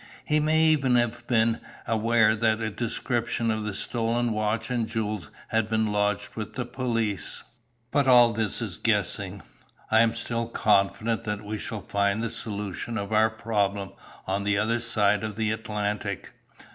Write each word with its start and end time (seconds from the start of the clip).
He 0.25 0.39
may 0.39 0.63
even 0.63 0.95
have 0.95 1.27
been 1.27 1.51
made 1.51 1.61
aware 1.85 2.35
that 2.35 2.59
a 2.59 2.71
description 2.71 3.51
of 3.51 3.63
the 3.65 3.71
stolen 3.75 4.31
watch 4.31 4.71
and 4.71 4.87
jewels 4.87 5.29
had 5.49 5.69
been 5.69 5.91
lodged 5.91 6.29
with 6.35 6.55
the 6.55 6.65
police. 6.65 7.43
But 7.91 8.07
all 8.07 8.33
this 8.33 8.63
is 8.63 8.79
guessing. 8.79 9.43
I 9.91 10.01
am 10.01 10.15
still 10.15 10.47
confident 10.47 11.23
that 11.25 11.45
we 11.45 11.59
shall 11.59 11.81
find 11.81 12.23
the 12.23 12.31
solution 12.31 12.97
of 12.97 13.11
our 13.11 13.29
problem 13.29 13.91
on 14.25 14.43
the 14.43 14.57
other 14.57 14.79
side 14.79 15.23
of 15.23 15.35
the 15.35 15.51
Atlantic. 15.51 16.31